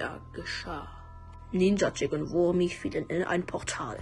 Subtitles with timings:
[0.00, 0.88] er geschah.
[1.52, 3.98] Ninja Chick und Wurmi fielen in ein Portal.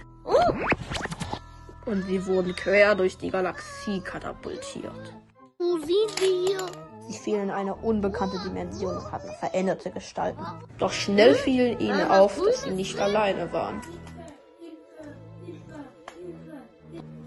[1.85, 5.13] Und sie wurden quer durch die Galaxie katapultiert.
[5.57, 6.59] Wo sind wir?
[7.07, 10.45] Sie fielen in eine unbekannte Dimension und hatten veränderte Gestalten.
[10.77, 13.81] Doch schnell fiel ihnen auf, dass sie nicht alleine waren.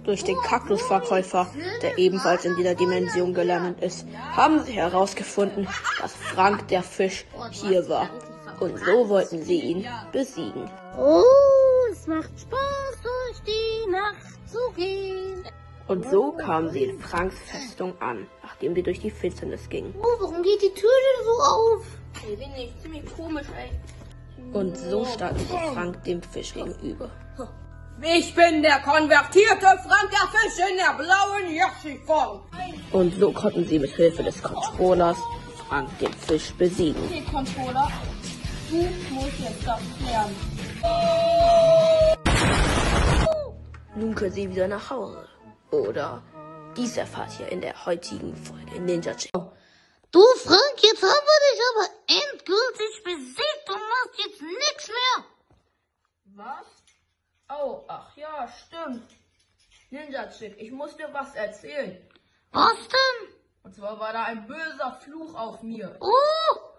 [0.05, 1.47] Durch den Kaktusverkäufer,
[1.83, 5.69] der ebenfalls in dieser Dimension gelandet ist, haben sie herausgefunden,
[6.01, 8.09] dass Frank der Fisch hier war.
[8.63, 10.71] Und so wollten sie ihn besiegen.
[10.97, 11.25] Oh,
[11.91, 15.45] es macht Spaß, durch die Nacht zu gehen.
[15.89, 19.93] Und so kamen sie in Franks Festung an, nachdem sie durch die Finsternis gingen.
[20.01, 21.87] Oh, warum geht die Tür denn so auf?
[22.25, 23.73] Ey, bin ich ziemlich komisch, ey.
[24.53, 27.11] Und so standen sie Frank dem Fisch gegenüber.
[28.01, 32.43] Ich bin der konvertierte Frank der Fisch in der blauen Yoshi-Form.
[32.93, 35.19] Und so konnten sie mit Hilfe des Controllers
[35.69, 37.03] Frank den Fisch besiegen.
[37.07, 37.91] Okay, Controller.
[38.73, 40.35] Du musst jetzt das klären.
[43.95, 45.29] Nun können sie wieder nach Hause.
[45.71, 46.23] Oder
[46.75, 49.31] dies erfahrt ihr in der heutigen Folge Ninja Chick.
[50.11, 51.87] Du, Frank, jetzt haben wir dich aber
[52.33, 53.63] endgültig besiegt.
[53.67, 55.25] Du machst jetzt nichts mehr.
[56.35, 56.67] Was?
[57.51, 59.11] Oh, ach ja, stimmt.
[59.91, 61.99] Ninja Chick, ich muss dir was erzählen.
[62.53, 63.35] Was denn?
[63.65, 65.95] Und zwar war da ein böser Fluch auf mir.
[66.01, 66.72] Oh,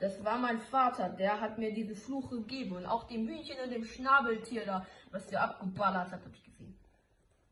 [0.00, 2.76] Das war mein Vater, der hat mir diese Fluch gegeben.
[2.76, 6.76] Und auch dem Hühnchen und dem Schnabeltier da, was der abgeballert hat, hab ich gesehen.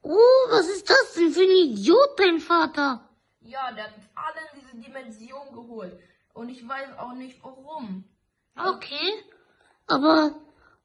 [0.02, 3.08] oh, was ist das denn für ein Idiot, dein Vater?
[3.40, 5.98] Ja, der hat uns alle in diese Dimension geholt.
[6.34, 8.04] Und ich weiß auch nicht warum.
[8.56, 9.12] Okay,
[9.86, 10.34] aber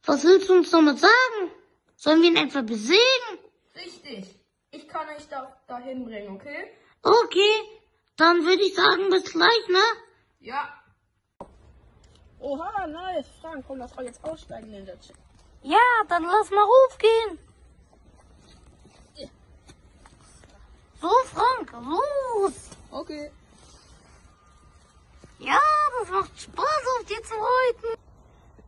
[0.06, 1.52] was willst du uns damit sagen?
[1.96, 3.40] Sollen wir ihn etwa besiegen?
[3.76, 4.40] Richtig.
[4.72, 6.72] Ich kann euch da dahin bringen, okay?
[7.02, 7.54] Okay,
[8.16, 9.84] dann würde ich sagen, bis gleich, ne?
[10.40, 10.74] Ja.
[12.48, 13.28] Oha, nice.
[13.42, 15.18] Frank, komm, lass mal jetzt aussteigen in der Chick.
[15.64, 15.78] Ja,
[16.08, 17.40] dann lass mal raufgehen.
[21.02, 22.70] So, Frank, los.
[22.90, 23.32] Okay.
[25.40, 25.60] Ja,
[26.00, 28.02] das macht Spaß, auf dir zu reiten.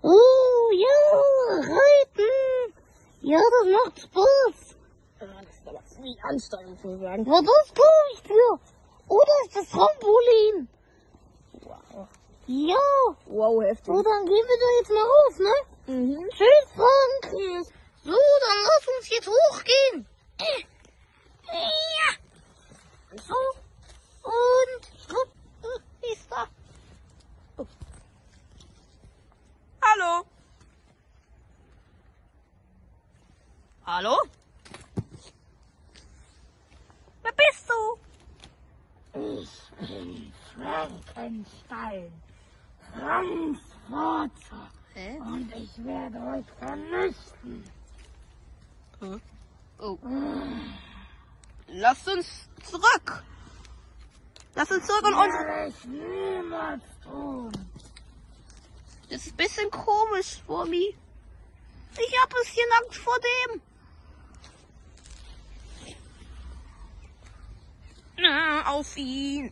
[0.01, 2.73] Oh, ja, reiten.
[3.21, 4.75] Ja, das macht Spaß.
[5.19, 7.25] Das ist aber ziemlich anstrengend, muss ich sagen.
[7.25, 8.59] Ja, das glaube ich dir.
[9.07, 10.67] Oder ist das Trampolin?
[11.61, 12.09] Wow.
[12.51, 12.77] Ja.
[13.27, 13.85] Wow, heftig.
[13.85, 15.93] So, dann gehen wir da jetzt mal rauf, ne?
[15.93, 16.29] Mhm.
[16.31, 17.31] Tschüss, Frank.
[18.03, 20.07] So, dann lass uns jetzt hochgehen.
[21.45, 22.09] Ja.
[23.21, 23.35] So.
[24.23, 24.83] Und.
[24.97, 25.29] schwupp,
[25.61, 26.47] äh, Ist da.
[29.83, 30.25] Hallo.
[33.85, 34.17] Hallo?
[37.21, 37.99] Wer bist du?
[39.19, 42.28] Ich bin Frankenstein.
[42.99, 44.69] Franks Vater.
[44.93, 45.19] Hä?
[45.19, 47.63] Und ich werde euch vernichten.
[49.79, 49.97] Oh.
[51.67, 53.23] Lasst uns zurück.
[54.55, 55.75] Lasst uns zurück und uns.
[55.75, 57.51] Ich niemals tun.
[59.09, 60.95] Das ist ein bisschen komisch, Wurmi.
[61.93, 63.61] Ich hab ein bisschen Angst vor dem.
[68.17, 69.51] Na, auf ihn.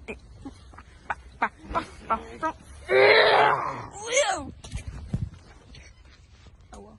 [6.72, 6.98] Aua.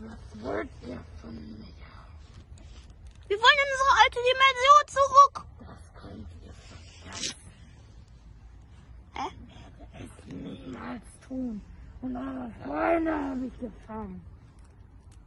[0.00, 1.64] Was wollt ihr von mir?
[3.28, 5.34] Wir wollen in unsere alte Dimension zurück.
[5.60, 7.36] Das könnt ihr vergessen.
[9.14, 9.26] Hä?
[9.88, 11.62] werde es niemals tun.
[12.02, 14.22] Und eure Freunde habe ich gefangen.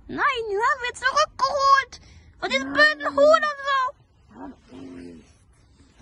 [0.08, 2.00] Nein, die haben wir zurückgeholt.
[2.40, 3.80] Von diesem bösen Huhn und so.
[4.40, 4.82] Habt ihr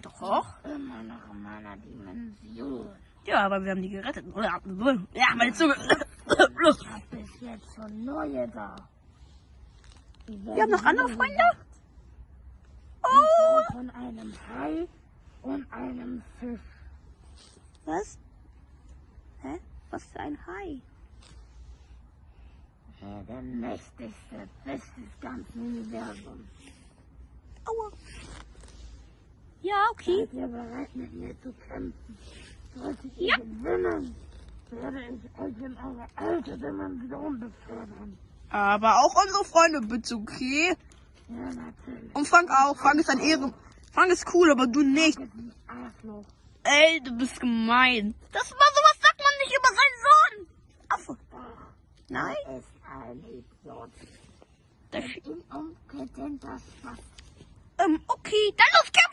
[0.03, 0.64] Doch.
[0.66, 2.90] immer noch in meiner Dimension?
[3.25, 4.25] Ja, aber wir haben die gerettet.
[4.36, 5.75] Ja, meine Zunge.
[5.75, 8.75] Ich hab bis jetzt schon neue da.
[10.28, 11.44] Wir haben noch andere Freunde?
[13.03, 13.73] Oh!
[13.73, 14.88] Von einem Hai
[15.41, 16.61] und einem Fisch.
[17.85, 18.17] Was?
[19.41, 19.59] Hä?
[19.90, 20.82] Was für ein Hai?
[23.02, 26.47] Er der mächtigste Fisch des ganzen Universums.
[27.66, 27.91] Aua.
[29.64, 30.28] Ja, okay.
[30.30, 32.18] Seid ihr bereit, mit mir zu kämpfen?
[32.76, 33.38] Solltet ihr Ja.
[33.38, 34.16] gewinnen,
[34.70, 38.18] werde ich euch in eure alte Dimension befördern.
[38.50, 40.76] Aber auch unsere Freunde bitte, okay?
[41.30, 42.16] Ja, natürlich.
[42.16, 42.76] Und Frank auch.
[42.76, 43.54] Frank ist ein Ehre.
[43.92, 45.18] Frank ist cool, aber du nicht.
[45.18, 46.26] Das ist ein.
[46.66, 48.14] Ey, du bist gemein.
[48.32, 50.48] Das war sowas sagt man nicht über seinen Sohn.
[50.90, 51.18] Affe.
[52.10, 52.36] Nein.
[52.46, 53.90] Er ist ein Idiot.
[54.92, 57.00] Das, Inkompetenter Spaß.
[57.80, 58.54] ähm, okay.
[58.56, 59.13] Dann los, kämpfen,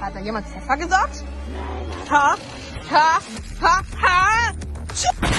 [0.00, 1.24] Hat da jemand Pfeffer gesagt?
[2.08, 2.36] Ha,
[2.90, 3.18] ha,
[3.60, 4.52] ha, ha.
[4.94, 5.32] Tschu.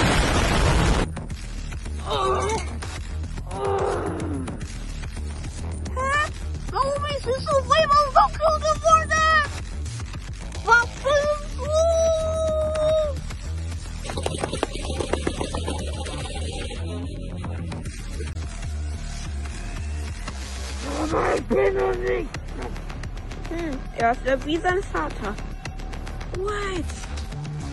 [7.24, 9.48] Warum ist es so immer so cool geworden?
[10.66, 11.64] Was bist du?
[23.48, 25.34] Hm, er ist ja wie sein Vater.
[26.36, 26.84] What?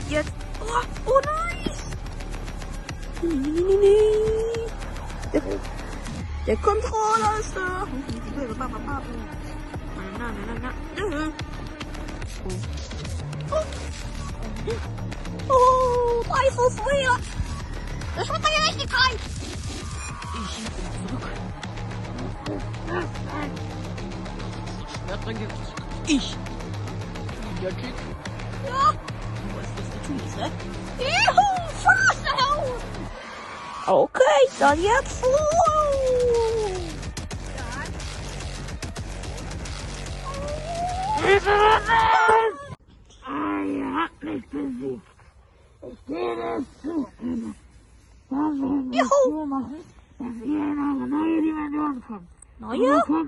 [0.10, 0.32] Jetzt.
[0.62, 1.84] Oh, oh nice!
[3.22, 3.78] Nee, nee, nee,
[5.34, 5.81] nee.
[6.48, 7.88] Der, der Controller ist da.
[10.18, 11.34] Na, na, na, na, na.
[15.50, 17.18] Oh, da ist es wieder.
[18.16, 19.20] Das wird meine Richtigkeit.
[26.08, 26.38] Ich.
[27.62, 28.92] Ja.
[28.92, 30.48] Du weißt, was du tust, ne?
[31.00, 31.48] Juhu,
[31.84, 32.58] Fahrschau.
[33.86, 35.24] Okay, dann jetzt.
[44.62, 45.02] Juhu.
[52.62, 53.02] Neue?
[53.02, 53.24] Okay,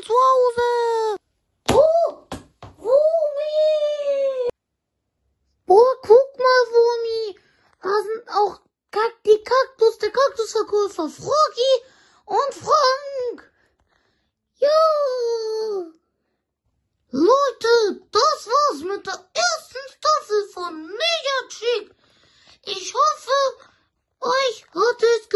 [0.00, 1.16] wieder zu Hause.
[1.72, 2.26] Oh,
[2.78, 4.48] Wumi.
[5.66, 7.38] Oh, guck mal, Wumi.
[7.82, 8.60] Da sind auch
[8.90, 11.84] Kak die Kaktus, der Kaktusverkäufer Froggy
[12.26, 13.52] und Frank.
[14.56, 14.68] Ja.
[17.12, 21.94] Leute, das war's mit der ersten Staffel von Mega Chick.
[22.64, 23.70] Ich hoffe,
[24.20, 25.28] euch hat es